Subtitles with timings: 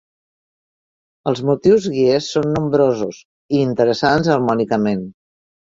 [1.31, 3.23] Els motius guies són nombrosos,
[3.59, 5.11] i interessants harmònicament.